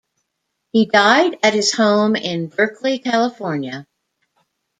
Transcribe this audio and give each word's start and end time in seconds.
He 0.71 0.87
died 0.87 1.37
at 1.43 1.53
his 1.53 1.73
home 1.75 2.15
in 2.15 2.47
Berkeley, 2.47 2.97
California. 2.97 3.85